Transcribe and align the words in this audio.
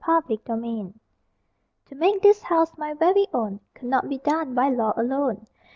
TAKING 0.03 0.39
TITLE 0.39 0.93
To 1.85 1.93
make 1.93 2.23
this 2.23 2.41
house 2.41 2.75
my 2.75 2.95
very 2.95 3.27
own 3.35 3.59
Could 3.75 3.89
not 3.89 4.09
be 4.09 4.17
done 4.17 4.55
by 4.55 4.67
law 4.67 4.93
alone. 4.97 5.45